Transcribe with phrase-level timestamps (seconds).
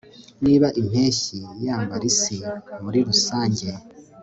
[0.43, 2.35] niba impeshyi yambara isi
[2.83, 3.67] muri rusange